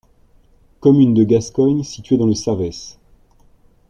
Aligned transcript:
Commune 0.79 1.13
de 1.13 1.23
Gascogne 1.23 1.83
située 1.83 2.17
dans 2.17 2.25
le 2.25 2.33
Savès. 2.33 2.97